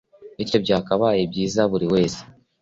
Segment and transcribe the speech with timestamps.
[0.37, 2.21] bityo byakabaye byiza buri wese